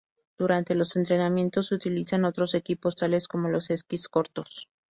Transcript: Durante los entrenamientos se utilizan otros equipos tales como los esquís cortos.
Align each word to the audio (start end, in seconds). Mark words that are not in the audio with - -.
Durante 0.35 0.73
los 0.73 0.95
entrenamientos 0.95 1.67
se 1.67 1.75
utilizan 1.75 2.25
otros 2.25 2.55
equipos 2.55 2.95
tales 2.95 3.27
como 3.27 3.49
los 3.49 3.69
esquís 3.69 4.09
cortos. 4.09 4.67